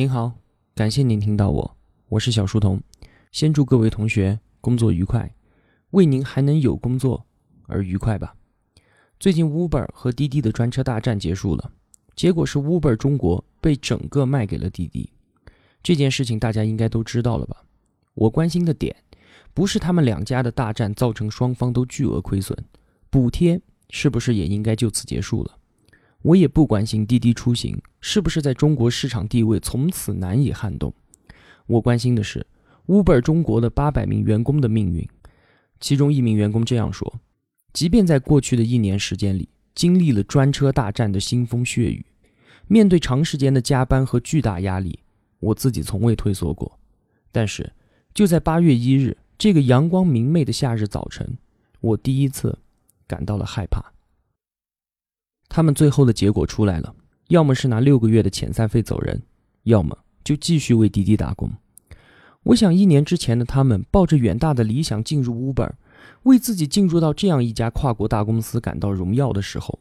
[0.00, 0.32] 您好，
[0.74, 1.76] 感谢您听到我，
[2.08, 2.82] 我是小书童。
[3.32, 5.30] 先祝各位同学工作愉快，
[5.90, 7.26] 为您还能有工作
[7.66, 8.34] 而愉快吧。
[9.18, 11.70] 最近 Uber 和滴滴的专车大战结束了，
[12.16, 15.12] 结果是 Uber 中国被整个卖给了滴滴。
[15.82, 17.62] 这件事情大家应该都知道了吧？
[18.14, 18.96] 我关心的点
[19.52, 22.56] 不是他们两家的大战造成双方都巨额亏损，
[23.10, 23.60] 补贴
[23.90, 25.58] 是不是也应该就此结束了？
[26.22, 30.92] 我也不关心滴滴出行是不是在中国市场地位从此难以撼动，
[31.66, 32.46] 我关心的是
[32.86, 35.08] Uber 中国的八百名员工的命运。
[35.80, 37.20] 其中一名员工这样说
[37.72, 42.04] ：“即便在过去的一年时间里，经历了专车大战的腥风血雨，
[42.66, 44.98] 面对长时间的加班和巨大压力，
[45.38, 46.78] 我自己从未退缩过。
[47.32, 47.72] 但是，
[48.12, 51.38] 就在八月一日这个阳光明媚的夏日早晨，
[51.80, 52.58] 我第一次
[53.06, 53.92] 感到了害怕。”
[55.50, 56.94] 他们最后的结果出来了，
[57.26, 59.20] 要么是拿六个月的遣散费走人，
[59.64, 61.50] 要么就继续为滴滴打工。
[62.44, 65.72] 我想，一年之前的他们抱着远大的理想进入 Uber，
[66.22, 69.80] 为自己进入到这样一家跨国大公司感到荣耀的时候，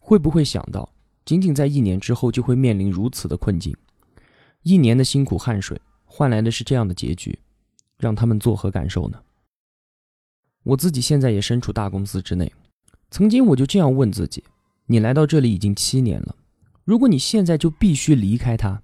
[0.00, 0.88] 会不会想到，
[1.24, 3.76] 仅仅在一年之后就会面临如此的困境？
[4.62, 7.36] 一年的辛苦汗水换来的是这样的结局，
[7.98, 9.20] 让他们作何感受呢？
[10.62, 12.52] 我自己现在也身处大公司之内，
[13.10, 14.44] 曾经我就这样问自己。
[14.90, 16.34] 你来到这里已经七年了，
[16.82, 18.80] 如果你现在就必须离开它，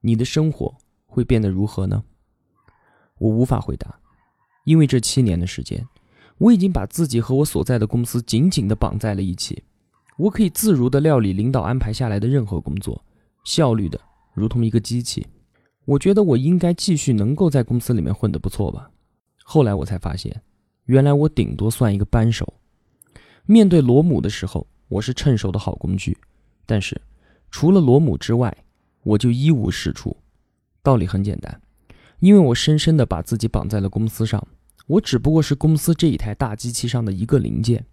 [0.00, 0.76] 你的生活
[1.06, 2.04] 会变得如何呢？
[3.18, 3.98] 我无法回答，
[4.64, 5.84] 因为这七年的时间，
[6.38, 9.64] 我已经把自己和我所在的公司紧紧地绑在了一起。
[10.16, 13.04] 我可以自如地料理领导安排下来的任何工作，
[13.44, 14.00] 效率的
[14.32, 15.26] 如同一个机器。
[15.84, 18.88] 我觉得我应该继续能够在公司里面混得不错吧。
[19.42, 20.42] 后来我才发现，
[20.84, 22.54] 原来我顶多算一个扳手。
[23.46, 24.64] 面对罗姆的时候。
[24.90, 26.18] 我是趁手的好工具，
[26.66, 27.00] 但是
[27.48, 28.52] 除了罗姆之外，
[29.04, 30.16] 我就一无是处。
[30.82, 31.62] 道理很简单，
[32.18, 34.44] 因为我深深的把自己绑在了公司上，
[34.88, 37.86] 我只不过是公司这一台大机器上的一个零件。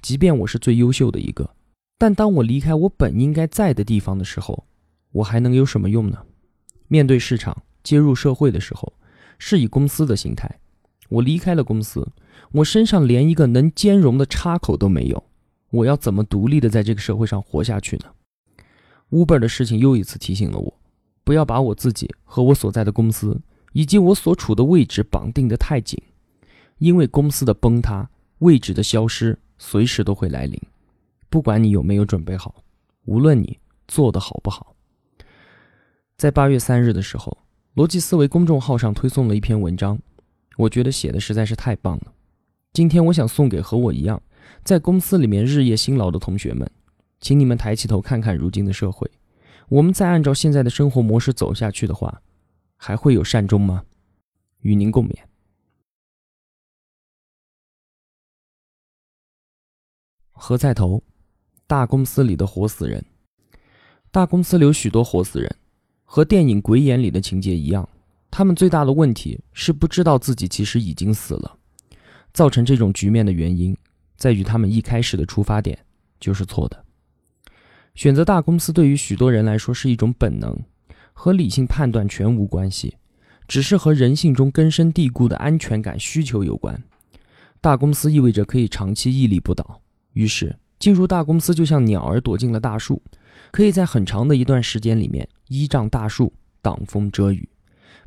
[0.00, 1.48] 即便我是最优秀的一个，
[1.96, 4.66] 但当我离开我本应该在的地方的时候，
[5.12, 6.18] 我还能有什么用呢？
[6.88, 8.92] 面对市场、接入社会的时候，
[9.38, 10.58] 是以公司的心态。
[11.08, 12.10] 我离开了公司，
[12.50, 15.24] 我身上连一个能兼容的插口都没有。
[15.72, 18.04] 我要怎么独立的在这个社会上活下去呢
[19.10, 20.80] ？Uber 的事情又一次提醒了我，
[21.24, 23.40] 不要把我自己和我所在的公司
[23.72, 25.98] 以及我所处的位置绑定的太紧，
[26.76, 30.60] 因为公司的崩塌、位置的消失随时都会来临。
[31.30, 32.62] 不管你有没有准备好，
[33.06, 34.76] 无论你做的好不好，
[36.18, 37.38] 在八月三日的时候，
[37.76, 39.98] 逻辑思维公众号上推送了一篇文章，
[40.58, 42.12] 我觉得写的实在是太棒了。
[42.74, 44.20] 今天我想送给和我一样。
[44.64, 46.70] 在公司里面日夜辛劳的同学们，
[47.20, 49.10] 请你们抬起头看看如今的社会。
[49.68, 52.22] 我们再按照现在的生活模式走下去的话，
[52.76, 53.84] 还会有善终吗？
[54.60, 55.14] 与您共勉。
[60.32, 61.02] 何菜头，
[61.66, 63.04] 大公司里的活死人。
[64.10, 65.56] 大公司里有许多活死人，
[66.04, 67.88] 和电影《鬼眼》里的情节一样，
[68.30, 71.58] 他们最大的问题是不知道自己其实已经死了。
[72.32, 73.76] 造成这种局面的原因。
[74.16, 75.78] 在于他们一开始的出发点
[76.20, 76.84] 就是错的。
[77.94, 80.58] 选择大公司对于许多人来说是一种本能，
[81.12, 82.96] 和理性判断全无关系，
[83.46, 86.82] 只是和人性中根深蒂固的安全感需求有关。
[87.60, 89.80] 大公司意味着可以长期屹立不倒，
[90.14, 93.02] 于是进入大公司就像鸟儿躲进了大树，
[93.50, 97.48] 可以在很长的一段时间里面依仗大树挡风遮雨。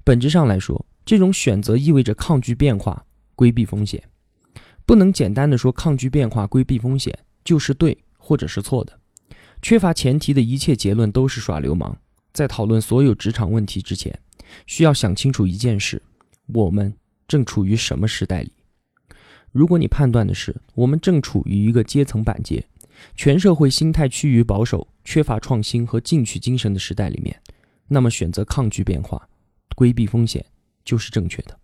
[0.04, 3.06] 本质上来说，这种选择意味着抗拒变化，
[3.36, 4.02] 规避风险。
[4.85, 9.00] 不能简单的说抗拒变化、规避风险就是对或者是错的。
[9.62, 11.97] 缺乏前提的一切结论都是耍流氓。
[12.31, 14.19] 在讨论所有职场问题之前，
[14.68, 16.01] 需要想清楚一件事：
[16.47, 16.94] 我们
[17.28, 18.51] 正处于什么时代里？
[19.51, 22.63] 如果你判断的是我们正处于一个阶层板结、
[23.16, 27.41] 全社会心态趋于保守、缺乏创新和进取精神的时代里面，
[27.88, 29.27] 那么选择抗拒变化、
[29.75, 30.45] 规避风险
[30.83, 31.57] 就是正确的。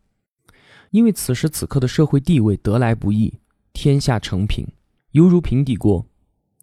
[0.92, 3.34] 因为此时此刻的社会地位得来不易，
[3.74, 4.68] 天下成平，
[5.12, 6.06] 犹如平底锅，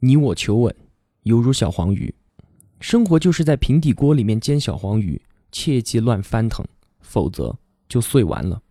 [0.00, 0.74] 你我求稳，
[1.22, 2.14] 犹如小黄鱼。
[2.78, 5.20] 生活就是在平底锅里面煎小黄鱼，
[5.50, 6.64] 切记乱翻腾，
[7.00, 7.58] 否则
[7.88, 8.62] 就碎完了。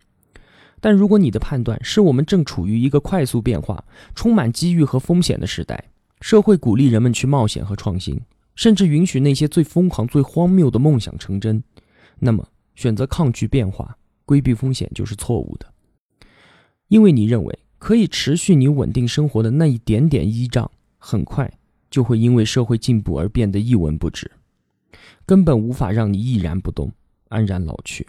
[0.80, 3.84] 但如果你的判断是我们正处于一个快速变化、
[4.14, 5.90] 充满机遇和风险的时代，
[6.20, 8.20] 社会鼓励人们去冒险和创新，
[8.54, 11.60] 甚至允许那些最疯狂、最荒谬的梦想成真，
[12.20, 12.46] 那么
[12.76, 13.97] 选择抗拒变化。
[14.28, 15.72] 规避风险就是错误的，
[16.88, 21.50] 因为你认为可以持续你稳定生活的那一点点依仗，很快
[21.90, 24.30] 就会因为社会进步而变得一文不值。
[25.24, 26.92] 根本无法让你屹然不动、
[27.28, 28.06] 安然老去。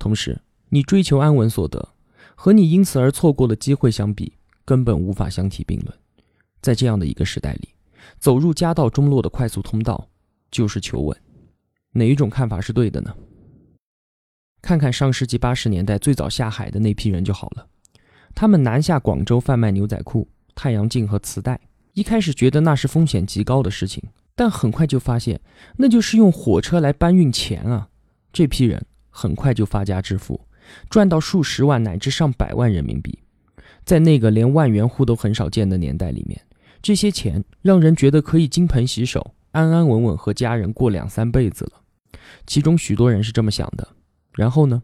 [0.00, 0.40] 同时，
[0.70, 1.90] 你追求安稳所得，
[2.34, 4.32] 和你因此而错过的机会相比，
[4.64, 5.96] 根本无法相提并论。
[6.60, 7.68] 在这样的一个时代里，
[8.18, 10.08] 走入家道中落的快速通道，
[10.50, 11.16] 就是求稳。
[11.92, 13.14] 哪一种看法是对的呢？
[14.62, 17.66] 看看上世纪八十年代最早下海的那批人就好了。
[18.34, 21.58] 他们南下广州贩卖牛仔裤、太阳镜和磁带，
[21.94, 24.02] 一开始觉得那是风险极高的事情，
[24.36, 25.40] 但很快就发现
[25.76, 27.88] 那就是用火车来搬运钱啊！
[28.32, 30.40] 这批人很快就发家致富，
[30.88, 33.18] 赚到数十万乃至上百万人民币。
[33.84, 36.40] 在那个连万元户都很少见的年代里面，
[36.80, 41.72] 这些钱让人觉得可以金盆洗手、安安稳稳和家人过两三辈子了。
[42.46, 43.88] 其中许多人是这么想的。
[44.32, 44.82] 然后呢？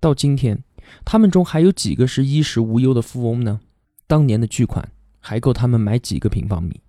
[0.00, 0.62] 到今天，
[1.04, 3.60] 他们中还有几个是衣食无忧的富翁呢？
[4.06, 6.80] 当年的巨款还够他们买几个平方米？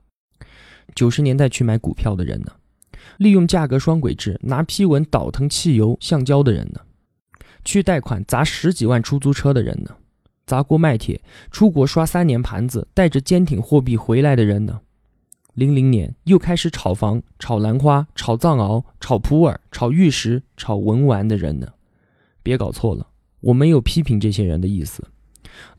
[0.93, 2.51] 九十年代去买股票的人呢？
[3.17, 6.81] 利用价格双轨制拿批文倒腾汽油、橡胶的人呢？
[7.63, 9.95] 去贷款砸十几万出租车的人呢？
[10.45, 14.81] 砸锅卖铁出国刷三年盘子，带着坚挺货币回来的人呢？
[15.53, 21.69] 零零年又开始炒房、炒兰花、炒藏獒、炒普洱、炒玉石、炒文玩的人呢？
[22.45, 23.07] 别搞错了，
[23.39, 25.03] 我没有批评这些人的意思。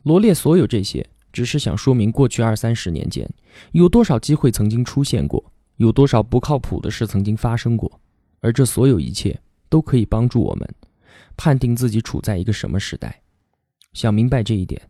[0.03, 3.25] 罗列所有这些，只是想说明过去二三十年间
[3.71, 5.41] 有多少机会曾经出现过，
[5.77, 8.01] 有多少不靠谱的事曾经发生过，
[8.41, 10.75] 而这所有一切都可以帮助我们
[11.37, 13.21] 判定自己处在一个什么时代。
[13.93, 14.81] 想明白这一点，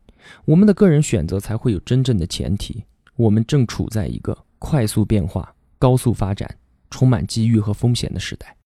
[0.46, 2.84] 我们的个人选择才会有真正的前提。
[3.18, 6.58] 我们正处在一个快速变化、高速发展、
[6.90, 8.58] 充满机遇和风险的时代。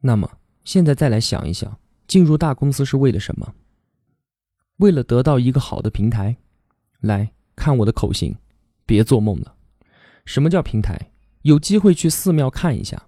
[0.00, 1.78] 那么，现在再来想一想。
[2.08, 3.54] 进入大公司是为了什么？
[4.78, 6.36] 为了得到一个好的平台。
[7.00, 8.34] 来看我的口型，
[8.84, 9.54] 别做梦了。
[10.24, 11.12] 什么叫平台？
[11.42, 13.00] 有机会去寺庙看一下，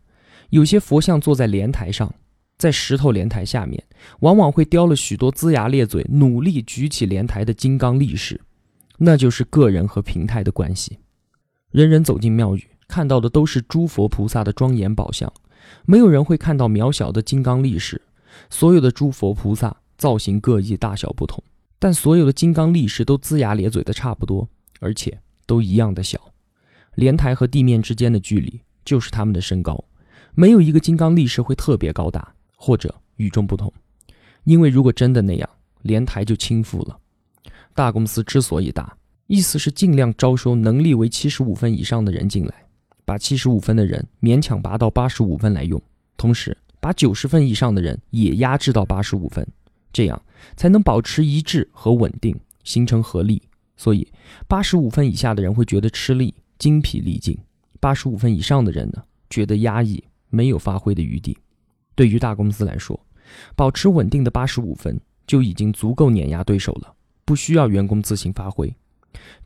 [0.51, 2.15] 有些佛像坐在莲台上，
[2.57, 3.83] 在石头莲台下面，
[4.21, 8.41] 往往会雕了许多龇牙咧嘴、努力举起莲台的金刚力士，
[8.99, 10.99] 那就是个人和平台的关系。
[11.73, 15.33] 人人走进庙宇，看到的都是诸佛菩萨的庄严宝相，
[15.85, 18.01] 没有人会看到渺小的金刚力士。
[18.49, 21.43] 所有的诸佛菩萨造型各异，大小不同，
[21.79, 24.49] 但所有的金刚力士都龇牙咧嘴的差不多，
[24.81, 26.19] 而且都一样的小。
[26.95, 29.85] 莲台和地面之间的距离就是他们的身高，
[30.35, 33.73] 没有一个金刚力士会特别高大或者与众不同，
[34.45, 35.49] 因为如果真的那样，
[35.83, 36.99] 莲台就倾覆了。
[37.75, 38.97] 大公司之所以大，
[39.27, 42.67] 意思是尽量招收能力为七十五分以上的人进来，
[43.05, 45.81] 把七十五分的人勉强拔到八十五分来用，
[46.17, 46.57] 同时。
[46.81, 49.47] 把九十分以上的人也压制到八十五分，
[49.93, 50.21] 这样
[50.57, 52.35] 才能保持一致和稳定，
[52.65, 53.43] 形成合力。
[53.77, 54.07] 所以，
[54.49, 57.35] 八十五分以下的人会觉得吃力、精疲力尽；
[57.81, 61.37] 八十五分以上的人呢，觉得压抑，没有发挥的余地。
[61.95, 62.99] 对于大公司来说，
[63.55, 66.95] 保持稳定的八十五分就已经足够碾压对手了，
[67.25, 68.75] 不需要员工自行发挥。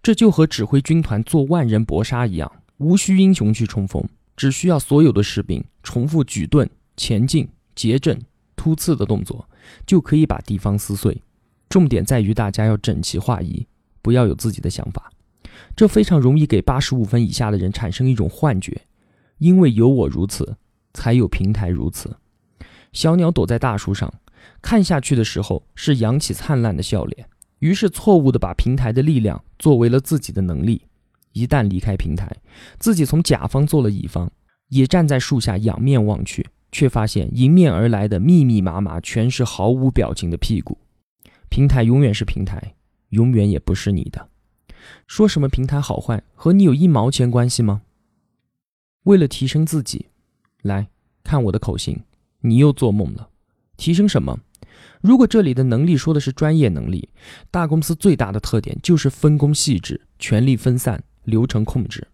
[0.02, 4.04] 这就和指挥军团做万人搏杀一样，无需英雄去冲锋，
[4.36, 6.68] 只需要所有的士兵重复举盾。
[6.96, 8.20] 前进、结阵、
[8.56, 9.48] 突刺的动作，
[9.86, 11.22] 就可以把地方撕碎。
[11.68, 13.66] 重点在于大家要整齐划一，
[14.00, 15.10] 不要有自己的想法。
[15.76, 18.82] 这非常容易给八十五分以下的人产生一种幻觉，
[19.38, 20.56] 因为有我如此，
[20.92, 22.16] 才有平台如此。
[22.92, 24.12] 小鸟躲在大树上，
[24.62, 30.82] 看下去的时候是扬起灿烂的笑脸，于是错误的把平台的力量作为了自己的能力。
[31.32, 32.30] 一旦离开平台，
[32.78, 34.30] 自己从甲方做了乙方，
[34.68, 36.46] 也站在树下仰面望去。
[36.74, 40.76] 却发现迎面而来的密密麻麻全是毫无表情的屁股。
[41.48, 42.74] 平台永远是平台，
[43.10, 44.28] 永远也不是你的。
[45.06, 47.82] 说什么平台好坏和你有一毛钱关系吗？
[49.04, 50.06] 为了提升自己，
[50.62, 50.88] 来
[51.22, 52.02] 看我的口型，
[52.40, 53.28] 你又做梦了。
[53.76, 54.40] 提升什么？
[55.00, 57.08] 如果这里的能力说的是专业能力，
[57.52, 62.08] 大公司最大的特点就是分工细致、权力分散、流程控制。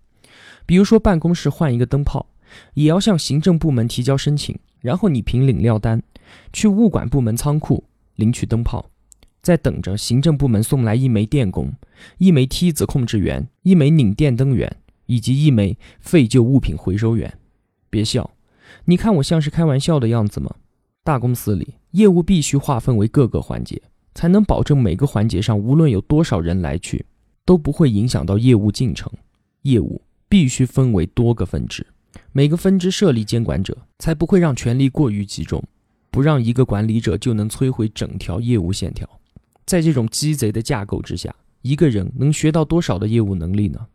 [0.67, 2.27] 比如说办公室换一个灯泡。
[2.75, 6.03] 也要向行政部门提交申请，然后你凭领料单
[6.53, 7.85] 去物管部门仓库
[8.17, 8.91] 领取灯泡，
[9.43, 11.73] 在等着行政部门送来一枚电工、
[12.19, 14.77] 一枚梯子控制员、一枚拧电灯员
[15.07, 17.39] 以及一枚废旧物品回收员。
[17.89, 18.31] 别笑，
[18.85, 20.55] 你看我像是开玩笑的样子吗？
[21.03, 23.81] 大公司里业务必须划分为各个环节，
[24.15, 27.05] 才能保证每个环节上无论有多少人来去，
[27.45, 29.11] 都不会影响到业务进程。
[29.63, 31.87] 业务必须分为多个分支。
[32.33, 35.63] 每个分支设立监管者，才不会让权力过于集中，
[36.11, 39.09] 不让一个管理者就能摧毁整条业务线条。
[39.67, 43.87] 在这种鸡贼的架构之下，一个人能学到多少的业务能力呢？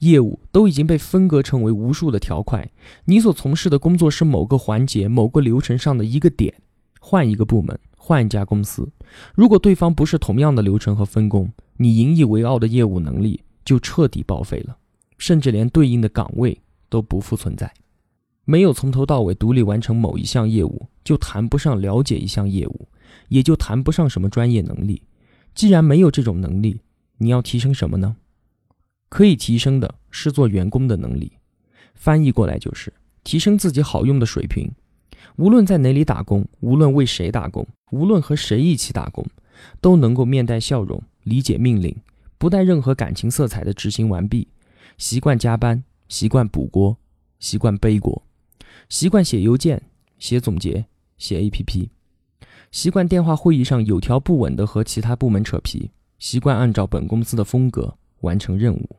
[0.00, 2.68] 业务都已经被分割成为无数的条块，
[3.04, 6.52] 你所从事的工作是某个环节、某个流程上的一个点。
[7.00, 8.90] 换一个部门，换一家公司，
[9.34, 14.76] 如果对方不是同样的流程和分工，你引以为傲的业务能力就彻底报废了，
[15.18, 16.58] 甚至连对应的岗位
[16.94, 17.74] 都不复存在。
[18.44, 22.88] 没有从头到尾独立完成某一项业务，就谈不上了解一项业务，
[23.26, 25.02] 也就谈不上什么专业能力。
[25.56, 26.80] 既然没有这种能力，
[27.18, 28.14] 你要提升什么呢？
[29.08, 31.32] 可以提升的是做员工的能力，
[31.96, 32.92] 翻译过来就是
[33.24, 34.70] 提升自己好用的水平。
[35.34, 39.26] 无论在哪里打工，无论为谁打工，无论和谁一起打工，
[39.80, 41.96] 都能够面带笑容，理解命令，
[42.38, 44.46] 不带任何感情色彩的执行完毕。
[44.96, 46.96] 习惯加班，习惯补锅，
[47.38, 48.22] 习惯背锅，
[48.88, 49.82] 习惯写邮件、
[50.18, 50.84] 写总结、
[51.16, 51.88] 写 APP，
[52.70, 58.96] 习惯电话会议上有条不紊地和其他部门扯皮，习惯按照本公司的风格完成任务。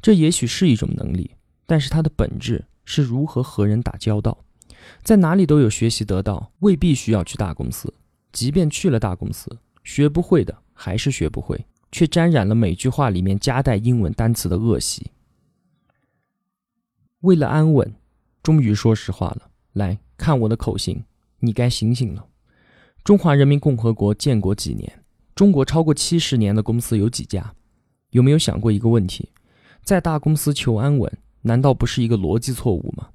[0.00, 1.30] 这也许是一种能力，
[1.66, 4.44] 但是它的本质是如何和人打交道。
[5.02, 7.92] 在哪里都有学习得到，未必需要去大公司。
[8.32, 15.10] 即便去了大公司，学不会的还是学不会，却沾染了每句话里面夹带英文单词的恶习。
[17.24, 17.90] 为了安稳，
[18.42, 19.48] 终于说实话了。
[19.72, 21.02] 来看我的口型，
[21.40, 22.26] 你该醒醒了。
[23.02, 25.02] 中华人民共和国建国几年？
[25.34, 27.54] 中国超过七十年的公司有几家？
[28.10, 29.30] 有没有想过一个问题？
[29.82, 33.08] 在大公司求安稳，难道不是一个逻辑错误吗？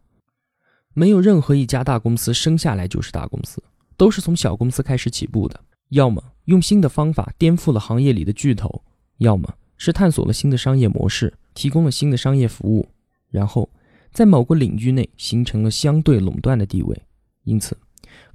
[0.96, 3.62] 没有任何一家大公司生下来就是大公司，
[3.96, 5.60] 都是从小公司开始起步的。
[5.90, 8.84] 要么用新的方法颠覆了行业里的巨头，
[9.20, 12.90] 要么是探索了新的商业模式，提供了新的商业服务，
[13.30, 13.70] 然后
[14.12, 17.02] 在某个领域内形成了相对垄断的地位，
[17.44, 17.78] 因此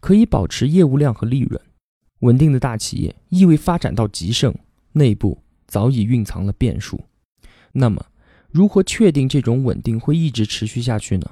[0.01, 1.61] 可以保持业务量和利润。
[2.21, 4.55] 稳定的大企业意味发展到极盛，
[4.93, 7.01] 内部早已蕴藏了变数。
[7.73, 8.07] 那么，
[8.51, 11.31] 如何确定这种稳定会一直持续下去呢？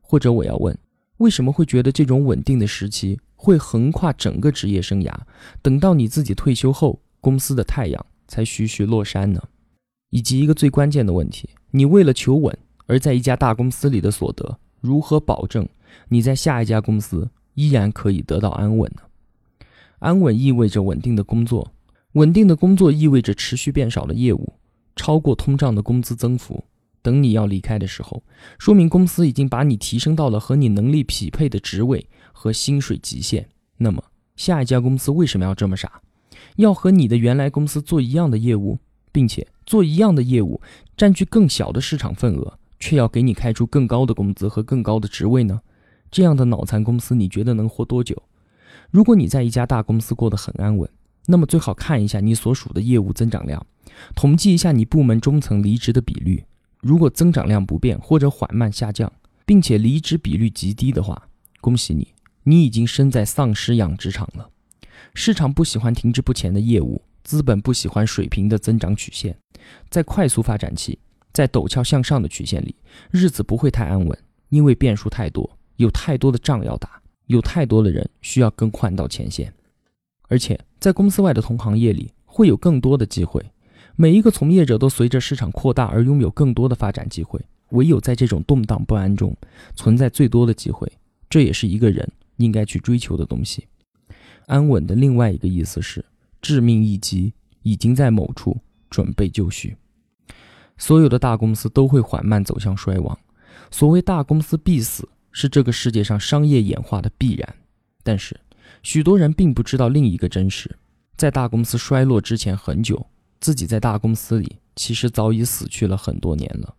[0.00, 0.78] 或者我要问，
[1.16, 5.12] 为什么会觉得这种稳定的时期会横跨整个职业生涯？
[5.60, 9.42] 等到你自己退休后，公司的太阳才徐徐落山呢？
[10.10, 12.56] 以及一个最关键的问题：你为了求稳
[12.88, 15.68] 而在一家大公司里的所得，如何保证
[16.08, 19.02] 你在下一家公司依然可以得到安稳呢？
[19.98, 21.72] 安稳意味着稳定的工作，
[22.12, 24.54] 稳定的工作意味着持续变少的业务，
[24.96, 26.64] 超过通胀的工资增幅。
[27.02, 28.22] 等你要离开的时候，
[28.58, 33.48] 说明公司已经把你提升到了和你能力匹配的职位和薪水极限。
[33.76, 34.02] 那么，
[34.34, 36.00] 下一家公司为什么要这么傻，
[36.56, 38.78] 要和你的原来公司做一样的业务，
[39.12, 40.60] 并且做一样的业务，
[40.96, 45.60] 占据更小的市场份额，却要给你开出更高的工资和更高的职位呢？
[46.10, 48.22] 这样的脑残公司，你觉得能活多久？
[48.90, 50.88] 如果你在一家大公司过得很安稳，
[51.26, 53.66] 那么最好看一下你所属的业务增长量，
[54.14, 56.44] 统计一下你部门中层离职的比率。
[56.80, 59.12] 如果增长量不变或者缓慢下降，
[59.44, 61.28] 并且离职比率极低的话，
[61.60, 64.48] 恭喜你，你已经身在丧尸养殖场了。
[65.12, 69.36] 市场不喜欢停滞不前的业务，资本不喜欢水平的增长曲线。
[69.90, 70.98] 在快速发展期，
[71.32, 72.74] 在陡峭向上的曲线里，
[73.10, 74.18] 日子不会太安稳，
[74.48, 79.52] 因为变数太多，有太多的仗要打，有太多的人需要更换到前线，
[80.28, 83.44] 而且在公司外的同行业里会有更多的机会。
[83.96, 89.36] 每一个从业者都随着市场扩大而拥有更多的发展机会，唯有在这种动荡不安中
[89.74, 90.90] 存在最多的机会，
[91.28, 93.66] 这也是一个人应该去追求的东西。
[94.46, 96.04] 安稳的另外一个意思是，
[96.40, 97.32] 致命一击
[97.62, 98.56] 已经在某处
[98.88, 99.76] 准备就绪。
[100.78, 103.18] 所有的大公司都会缓慢走向衰亡，
[103.70, 107.54] 所谓大公司必死是这个世界上商业演化的必然。
[108.02, 108.38] 但是，
[108.82, 110.74] 许多人并不知道另一个真实，
[111.16, 113.06] 在大公司衰落之前很久。
[113.40, 116.74] 自己在大公司里其实早已死去了很多年了，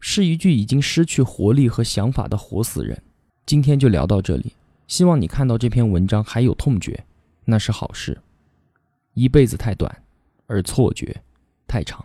[0.00, 3.02] 是一具已经失去活力和想法的活死人。
[3.46, 4.52] 今天就聊到这里，
[4.86, 7.04] 希望你看到这篇文章还有痛觉，
[7.46, 8.18] 那是好事。
[9.14, 10.02] 一辈子太短，
[10.46, 11.22] 而错觉
[11.66, 12.04] 太长。